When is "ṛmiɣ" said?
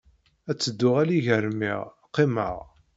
1.47-1.81